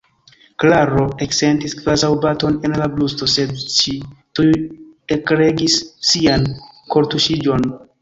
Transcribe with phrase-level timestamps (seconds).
[0.61, 3.95] Klaro eksentis kvazaŭ baton en la brusto, sed ŝi
[4.41, 4.49] tuj
[5.21, 5.81] ekregis
[6.11, 6.53] sian
[6.97, 7.75] kortuŝiĝon.